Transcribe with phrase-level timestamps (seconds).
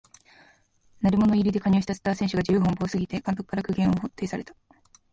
[1.03, 4.55] 鳴り物入りで加入したスター選手が自由奔放すぎて監督から苦言を呈された